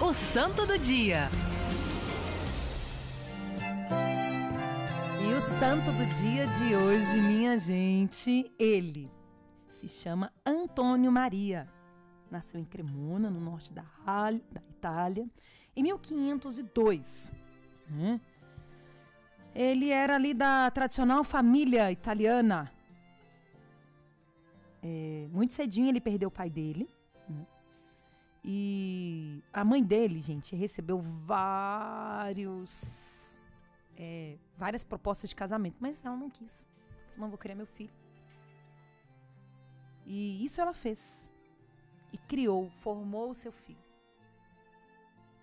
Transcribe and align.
O 0.00 0.12
Santo 0.12 0.64
do 0.64 0.78
Dia. 0.78 1.28
E 5.20 5.34
o 5.34 5.40
santo 5.40 5.90
do 5.92 6.06
dia 6.22 6.46
de 6.46 6.76
hoje, 6.76 7.20
minha 7.20 7.58
gente, 7.58 8.52
ele 8.58 9.08
se 9.66 9.88
chama 9.88 10.32
Antônio 10.46 11.10
Maria. 11.10 11.68
Nasceu 12.30 12.60
em 12.60 12.64
Cremona, 12.64 13.28
no 13.28 13.40
norte 13.40 13.72
da, 13.72 13.84
Itália, 14.70 15.28
em 15.74 15.82
1502. 15.82 17.34
Né? 17.88 18.20
Ele 19.54 19.90
era 19.90 20.14
ali 20.14 20.32
da 20.32 20.70
tradicional 20.70 21.24
família 21.24 21.90
italiana. 21.90 22.70
É, 24.82 25.28
muito 25.32 25.54
cedinho 25.54 25.88
ele 25.88 26.00
perdeu 26.00 26.28
o 26.28 26.32
pai 26.32 26.50
dele. 26.50 26.88
Né? 27.28 27.46
E 28.44 28.81
a 29.52 29.64
mãe 29.64 29.82
dele, 29.82 30.20
gente, 30.20 30.56
recebeu 30.56 30.98
vários. 31.26 32.60
É, 33.96 34.38
várias 34.56 34.82
propostas 34.82 35.28
de 35.30 35.36
casamento, 35.36 35.76
mas 35.78 36.02
ela 36.04 36.16
não 36.16 36.30
quis. 36.30 36.66
Não 37.16 37.28
vou 37.28 37.36
criar 37.36 37.54
meu 37.54 37.66
filho. 37.66 37.92
E 40.06 40.42
isso 40.44 40.60
ela 40.60 40.72
fez. 40.72 41.30
E 42.12 42.18
criou, 42.18 42.70
formou 42.80 43.30
o 43.30 43.34
seu 43.34 43.52
filho. 43.52 43.78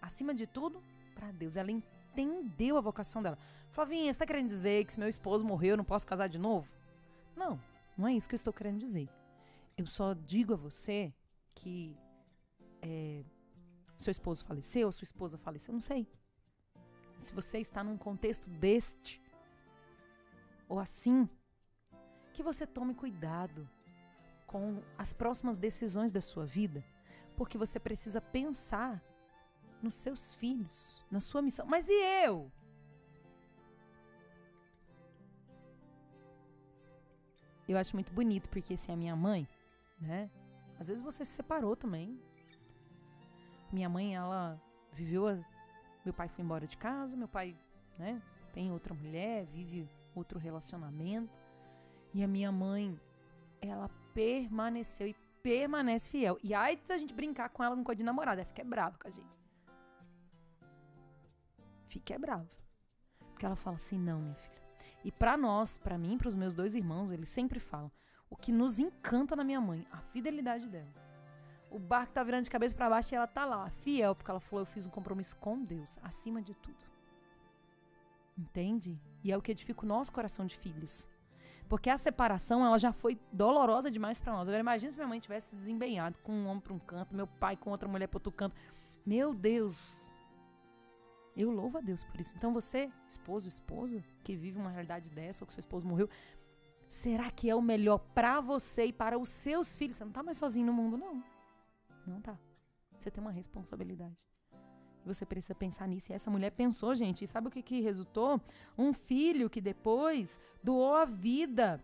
Acima 0.00 0.34
de 0.34 0.46
tudo, 0.46 0.82
para 1.14 1.30
Deus. 1.30 1.56
Ela 1.56 1.70
entendeu 1.70 2.76
a 2.76 2.80
vocação 2.80 3.22
dela. 3.22 3.38
Flavinha, 3.70 4.04
você 4.04 4.10
está 4.10 4.26
querendo 4.26 4.48
dizer 4.48 4.84
que 4.84 4.92
se 4.92 4.98
meu 4.98 5.08
esposo 5.08 5.44
morreu 5.44 5.70
eu 5.70 5.76
não 5.76 5.84
posso 5.84 6.06
casar 6.06 6.28
de 6.28 6.38
novo? 6.38 6.68
Não, 7.36 7.58
não 7.96 8.08
é 8.08 8.12
isso 8.12 8.28
que 8.28 8.34
eu 8.34 8.36
estou 8.36 8.52
querendo 8.52 8.78
dizer. 8.78 9.08
Eu 9.78 9.86
só 9.86 10.12
digo 10.12 10.52
a 10.52 10.56
você 10.56 11.14
que 11.54 11.96
é, 12.82 13.24
seu 14.02 14.10
esposo 14.10 14.44
faleceu, 14.44 14.90
sua 14.92 15.04
esposa 15.04 15.38
faleceu, 15.38 15.72
não 15.72 15.80
sei. 15.80 16.06
Se 17.18 17.32
você 17.32 17.58
está 17.58 17.82
num 17.84 17.96
contexto 17.96 18.50
deste 18.50 19.20
ou 20.68 20.78
assim, 20.78 21.28
que 22.32 22.42
você 22.42 22.66
tome 22.66 22.94
cuidado 22.94 23.68
com 24.46 24.82
as 24.98 25.12
próximas 25.12 25.56
decisões 25.56 26.10
da 26.12 26.20
sua 26.20 26.44
vida, 26.44 26.84
porque 27.36 27.56
você 27.56 27.78
precisa 27.78 28.20
pensar 28.20 29.02
nos 29.82 29.94
seus 29.94 30.34
filhos, 30.34 31.04
na 31.10 31.20
sua 31.20 31.42
missão. 31.42 31.66
Mas 31.66 31.88
e 31.88 32.24
eu? 32.24 32.50
Eu 37.68 37.78
acho 37.78 37.94
muito 37.96 38.12
bonito, 38.12 38.50
porque 38.50 38.76
se 38.76 38.84
assim, 38.84 38.92
a 38.92 38.96
minha 38.96 39.16
mãe, 39.16 39.48
né? 40.00 40.30
Às 40.78 40.88
vezes 40.88 41.02
você 41.02 41.24
se 41.24 41.32
separou 41.32 41.76
também. 41.76 42.20
Minha 43.72 43.88
mãe, 43.88 44.14
ela 44.14 44.60
viveu. 44.92 45.42
Meu 46.04 46.12
pai 46.12 46.28
foi 46.28 46.44
embora 46.44 46.66
de 46.66 46.76
casa, 46.76 47.16
meu 47.16 47.28
pai, 47.28 47.56
né? 47.98 48.20
Tem 48.52 48.70
outra 48.70 48.92
mulher, 48.92 49.46
vive 49.46 49.88
outro 50.14 50.38
relacionamento. 50.38 51.40
E 52.12 52.22
a 52.22 52.28
minha 52.28 52.52
mãe, 52.52 53.00
ela 53.60 53.88
permaneceu 54.12 55.06
e 55.06 55.14
permanece 55.42 56.10
fiel. 56.10 56.38
E 56.42 56.52
aí, 56.52 56.78
se 56.84 56.92
a 56.92 56.98
gente 56.98 57.14
brincar 57.14 57.48
com 57.48 57.64
ela 57.64 57.74
no 57.74 57.82
coisa 57.82 57.98
de 57.98 58.04
namorada, 58.04 58.42
ela 58.42 58.48
fica 58.48 58.62
brava 58.62 58.98
com 58.98 59.08
a 59.08 59.10
gente. 59.10 59.40
Fica 61.88 62.18
brava. 62.18 62.48
Porque 63.30 63.46
ela 63.46 63.56
fala 63.56 63.76
assim: 63.76 63.98
não, 63.98 64.20
minha 64.20 64.34
filha. 64.34 64.62
E 65.04 65.10
para 65.10 65.36
nós, 65.36 65.78
para 65.78 65.96
mim, 65.96 66.18
para 66.18 66.28
os 66.28 66.36
meus 66.36 66.54
dois 66.54 66.74
irmãos, 66.74 67.10
eles 67.10 67.28
sempre 67.28 67.58
falam: 67.58 67.90
o 68.28 68.36
que 68.36 68.52
nos 68.52 68.78
encanta 68.78 69.34
na 69.34 69.44
minha 69.44 69.60
mãe, 69.60 69.86
a 69.90 69.98
fidelidade 69.98 70.68
dela. 70.68 70.92
O 71.72 71.78
barco 71.78 72.12
tá 72.12 72.22
virando 72.22 72.44
de 72.44 72.50
cabeça 72.50 72.76
para 72.76 72.90
baixo 72.90 73.14
e 73.14 73.16
ela 73.16 73.26
tá 73.26 73.46
lá, 73.46 73.70
fiel, 73.70 74.14
porque 74.14 74.30
ela 74.30 74.40
falou: 74.40 74.60
eu 74.62 74.66
fiz 74.66 74.86
um 74.86 74.90
compromisso 74.90 75.36
com 75.36 75.64
Deus, 75.64 75.98
acima 76.02 76.42
de 76.42 76.54
tudo. 76.54 76.84
Entende? 78.36 78.98
E 79.24 79.32
é 79.32 79.36
o 79.36 79.42
que 79.42 79.50
edifica 79.50 79.82
o 79.82 79.88
nosso 79.88 80.12
coração 80.12 80.44
de 80.44 80.56
filhos. 80.56 81.08
Porque 81.68 81.88
a 81.88 81.96
separação, 81.96 82.64
ela 82.66 82.78
já 82.78 82.92
foi 82.92 83.18
dolorosa 83.32 83.90
demais 83.90 84.20
para 84.20 84.32
nós. 84.32 84.48
Agora 84.48 84.60
imagina 84.60 84.92
se 84.92 84.98
minha 84.98 85.08
mãe 85.08 85.18
tivesse 85.18 85.54
desempenhado 85.54 86.18
com 86.22 86.32
um 86.32 86.46
homem 86.46 86.60
para 86.60 86.74
um 86.74 86.78
canto, 86.78 87.14
meu 87.14 87.26
pai 87.26 87.56
com 87.56 87.70
outra 87.70 87.88
mulher 87.88 88.08
para 88.08 88.18
outro 88.18 88.30
canto. 88.30 88.54
Meu 89.06 89.32
Deus, 89.32 90.12
eu 91.34 91.50
louvo 91.50 91.78
a 91.78 91.80
Deus 91.80 92.04
por 92.04 92.20
isso. 92.20 92.34
Então 92.36 92.52
você, 92.52 92.90
esposo, 93.08 93.48
esposa, 93.48 94.04
que 94.22 94.36
vive 94.36 94.58
uma 94.58 94.70
realidade 94.70 95.10
dessa, 95.10 95.42
ou 95.42 95.46
que 95.46 95.54
seu 95.54 95.60
esposo 95.60 95.86
morreu, 95.86 96.10
será 96.88 97.30
que 97.30 97.48
é 97.48 97.54
o 97.54 97.62
melhor 97.62 97.98
para 98.14 98.40
você 98.40 98.86
e 98.86 98.92
para 98.92 99.18
os 99.18 99.30
seus 99.30 99.76
filhos? 99.76 99.96
Você 99.96 100.04
não 100.04 100.12
tá 100.12 100.22
mais 100.22 100.36
sozinho 100.36 100.66
no 100.66 100.74
mundo, 100.74 100.98
não. 100.98 101.22
Não 102.06 102.20
tá. 102.20 102.38
Você 102.98 103.10
tem 103.10 103.22
uma 103.22 103.32
responsabilidade. 103.32 104.16
Você 105.04 105.26
precisa 105.26 105.54
pensar 105.54 105.88
nisso. 105.88 106.12
E 106.12 106.14
essa 106.14 106.30
mulher 106.30 106.50
pensou, 106.52 106.94
gente. 106.94 107.24
E 107.24 107.26
sabe 107.26 107.48
o 107.48 107.50
que, 107.50 107.62
que 107.62 107.80
resultou? 107.80 108.40
Um 108.78 108.92
filho 108.92 109.50
que 109.50 109.60
depois 109.60 110.38
doou 110.62 110.94
a 110.94 111.04
vida 111.04 111.82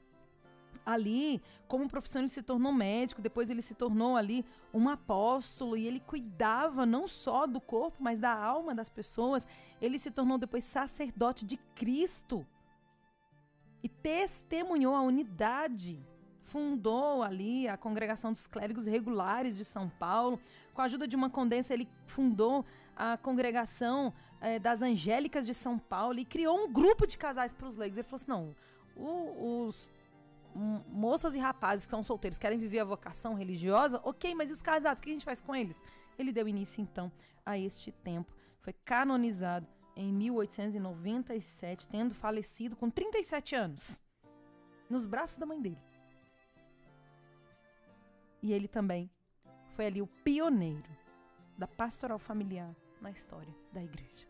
ali, 0.87 1.43
como 1.67 1.89
profissão, 1.89 2.23
ele 2.23 2.29
se 2.29 2.43
tornou 2.43 2.73
médico, 2.73 3.21
depois 3.21 3.51
ele 3.51 3.61
se 3.61 3.75
tornou 3.75 4.17
ali 4.17 4.43
um 4.73 4.89
apóstolo 4.89 5.77
e 5.77 5.87
ele 5.87 6.01
cuidava 6.01 6.87
não 6.87 7.07
só 7.07 7.47
do 7.47 7.61
corpo, 7.61 7.99
mas 8.01 8.19
da 8.19 8.33
alma 8.33 8.75
das 8.75 8.89
pessoas. 8.89 9.47
Ele 9.83 9.99
se 9.99 10.11
tornou 10.11 10.39
depois 10.39 10.65
sacerdote 10.65 11.45
de 11.45 11.59
Cristo 11.75 12.47
e 13.83 13.89
testemunhou 13.89 14.95
a 14.95 15.03
unidade. 15.03 16.03
Fundou 16.49 17.23
ali 17.23 17.69
a 17.69 17.77
congregação 17.77 18.33
dos 18.33 18.47
clérigos 18.47 18.87
regulares 18.87 19.57
de 19.57 19.65
São 19.65 19.89
Paulo. 19.89 20.41
Com 20.73 20.81
a 20.81 20.85
ajuda 20.85 21.07
de 21.07 21.15
uma 21.15 21.29
condessa, 21.29 21.75
ele 21.75 21.87
fundou 22.07 22.65
a 22.97 23.17
congregação 23.19 24.13
é, 24.41 24.59
das 24.59 24.81
angélicas 24.81 25.45
de 25.45 25.53
São 25.53 25.79
Paulo 25.79 26.19
e 26.19 26.25
criou 26.25 26.57
um 26.65 26.73
grupo 26.73 27.07
de 27.07 27.19
casais 27.19 27.53
para 27.53 27.67
os 27.67 27.77
leigos. 27.77 27.99
Ele 27.99 28.09
falou 28.09 28.17
assim: 28.17 28.31
não, 28.31 28.55
o, 28.97 29.67
os 29.67 29.93
moças 30.89 31.35
e 31.35 31.39
rapazes 31.39 31.85
que 31.87 31.91
são 31.91 32.03
solteiros 32.03 32.39
querem 32.39 32.59
viver 32.59 32.81
a 32.81 32.85
vocação 32.85 33.35
religiosa, 33.35 34.01
ok, 34.03 34.35
mas 34.35 34.51
e 34.51 34.53
os 34.53 34.63
casados? 34.63 35.01
O 35.01 35.03
que 35.03 35.11
a 35.11 35.13
gente 35.13 35.25
faz 35.25 35.41
com 35.41 35.55
eles? 35.55 35.83
Ele 36.19 36.33
deu 36.33 36.49
início, 36.49 36.81
então, 36.81 37.13
a 37.45 37.59
este 37.59 37.93
tempo. 37.93 38.35
Foi 38.61 38.73
canonizado 38.73 39.67
em 39.95 40.13
1897, 40.13 41.89
tendo 41.89 42.15
falecido 42.15 42.75
com 42.77 42.89
37 42.89 43.55
anos, 43.55 44.01
nos 44.89 45.05
braços 45.05 45.39
da 45.39 45.47
mãe 45.47 45.61
dele. 45.61 45.88
E 48.49 48.53
ele 48.55 48.67
também 48.67 49.11
foi 49.75 49.89
ali 49.89 50.01
o 50.01 50.07
pioneiro 50.07 50.91
da 51.59 51.67
pastoral 51.67 52.19
familiar 52.19 52.75
na 52.99 53.11
história 53.11 53.55
da 53.71 53.85
igreja. 53.85 54.27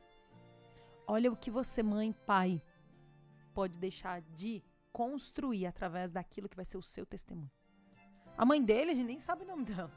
Olha 1.06 1.30
o 1.30 1.36
que 1.36 1.52
você, 1.52 1.84
mãe, 1.84 2.12
pai, 2.26 2.60
pode 3.54 3.78
deixar 3.78 4.20
de 4.20 4.60
construir 4.92 5.66
através 5.66 6.10
daquilo 6.10 6.48
que 6.48 6.56
vai 6.56 6.64
ser 6.64 6.76
o 6.76 6.82
seu 6.82 7.06
testemunho. 7.06 7.48
A 8.36 8.44
mãe 8.44 8.60
dele, 8.60 8.90
a 8.90 8.94
gente 8.94 9.06
nem 9.06 9.20
sabe 9.20 9.44
o 9.44 9.46
nome 9.46 9.64
dela. 9.66 9.92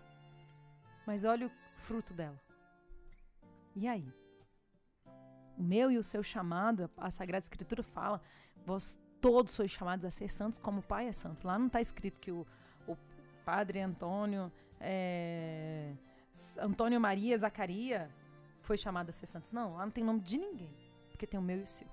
Mas 1.08 1.26
olha 1.26 1.48
o 1.48 1.52
fruto 1.78 2.14
dela. 2.14 2.40
E 3.76 3.88
aí? 3.88 4.08
O 5.58 5.64
meu 5.64 5.90
e 5.90 5.98
o 5.98 6.04
seu 6.04 6.22
chamado, 6.22 6.92
a 6.96 7.10
Sagrada 7.10 7.44
Escritura 7.44 7.82
fala, 7.82 8.22
vós 8.64 9.00
todos 9.20 9.52
sois 9.52 9.72
chamados 9.72 10.06
a 10.06 10.12
ser 10.12 10.30
santos 10.30 10.60
como 10.60 10.82
o 10.82 10.84
Pai 10.84 11.08
é 11.08 11.12
santo. 11.12 11.48
Lá 11.48 11.58
não 11.58 11.66
está 11.66 11.82
escrito 11.82 12.22
que 12.22 12.32
o, 12.32 12.46
padre 13.46 13.80
Antônio, 13.80 14.52
é, 14.80 15.92
Antônio 16.60 17.00
Maria 17.00 17.38
Zacaria 17.38 18.10
foi 18.62 18.78
chamado 18.78 19.10
a 19.10 19.12
ser 19.12 19.26
santos. 19.26 19.52
Não, 19.52 19.76
lá 19.76 19.86
não 19.86 19.92
tem 19.92 20.04
nome 20.04 20.22
de 20.22 20.38
ninguém, 20.38 20.74
porque 21.10 21.28
tem 21.28 21.40
o 21.40 21.44
meu 21.44 21.60
e 21.60 21.64
o 21.64 21.68
seu. 21.68 21.88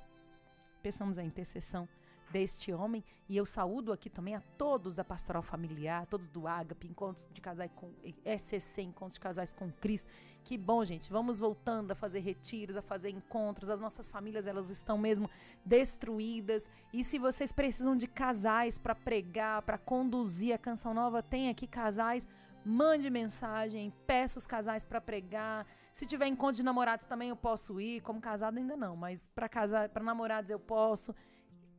Pensamos 0.83 1.19
a 1.19 1.23
intercessão 1.23 1.89
deste 2.31 2.73
homem. 2.73 3.05
E 3.29 3.37
eu 3.37 3.45
saúdo 3.45 3.93
aqui 3.93 4.09
também 4.09 4.35
a 4.35 4.41
todos 4.57 4.97
da 4.97 5.05
Pastoral 5.05 5.43
Familiar, 5.43 6.07
todos 6.07 6.29
do 6.29 6.47
Ágape, 6.47 6.87
encontros 6.87 7.29
de 7.33 7.41
casais 7.41 7.71
com 7.75 7.93
SCC, 8.25 8.83
encontros 8.83 9.15
de 9.15 9.21
casais 9.21 9.53
com 9.53 9.71
Cristo. 9.73 10.11
Que 10.45 10.57
bom, 10.57 10.85
gente. 10.85 11.11
Vamos 11.11 11.39
voltando 11.39 11.91
a 11.91 11.95
fazer 11.95 12.21
retiros, 12.21 12.77
a 12.77 12.83
fazer 12.83 13.11
encontros. 13.11 13.69
As 13.69 13.81
nossas 13.81 14.11
famílias, 14.11 14.47
elas 14.47 14.71
estão 14.71 14.97
mesmo 14.97 15.29
destruídas. 15.65 16.71
E 16.93 17.05
se 17.05 17.19
vocês 17.19 17.53
precisam 17.53 17.97
de 17.97 18.07
casais 18.07 18.79
para 18.79 18.95
pregar, 18.95 19.63
para 19.63 19.77
conduzir 19.77 20.55
a 20.55 20.59
canção 20.59 20.95
nova, 20.95 21.23
tem 21.23 21.51
aqui 21.51 21.67
casais 21.67 22.27
mande 22.65 23.09
mensagem, 23.09 23.91
peça 24.07 24.39
os 24.39 24.47
casais 24.47 24.85
para 24.85 25.01
pregar. 25.01 25.67
Se 25.91 26.05
tiver 26.05 26.27
encontro 26.27 26.57
de 26.57 26.63
namorados 26.63 27.07
também 27.07 27.31
eu 27.31 27.37
posso 27.37 27.81
ir, 27.81 28.03
como 28.03 28.21
casado 28.21 28.59
ainda 28.59 28.77
não, 28.77 28.95
mas 28.95 29.27
para 29.35 29.49
casar, 29.49 29.89
para 29.89 30.05
namorados 30.05 30.51
eu 30.51 30.61
posso. 30.61 31.15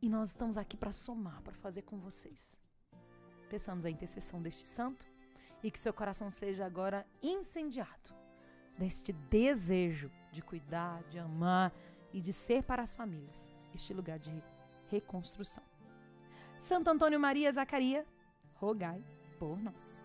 E 0.02 0.08
nós 0.08 0.30
estamos 0.30 0.56
aqui 0.56 0.76
para 0.76 0.92
somar, 0.92 1.42
para 1.42 1.54
fazer 1.54 1.82
com 1.82 1.98
vocês. 1.98 2.58
Peçamos 3.50 3.84
a 3.84 3.90
intercessão 3.90 4.40
deste 4.40 4.66
santo 4.66 5.04
e 5.62 5.70
que 5.70 5.78
seu 5.78 5.92
coração 5.92 6.30
seja 6.30 6.64
agora 6.64 7.06
incendiado 7.22 8.14
deste 8.78 9.12
desejo 9.12 10.10
de 10.32 10.40
cuidar, 10.40 11.02
de 11.04 11.18
amar 11.18 11.70
e 12.12 12.20
de 12.20 12.32
ser 12.32 12.62
para 12.62 12.82
as 12.82 12.94
famílias 12.94 13.50
este 13.74 13.92
lugar 13.92 14.18
de 14.18 14.42
reconstrução. 14.88 15.62
Santo 16.58 16.88
Antônio 16.88 17.20
Maria 17.20 17.52
Zacaria, 17.52 18.06
rogai 18.54 19.04
por 19.38 19.58
nós. 19.60 20.00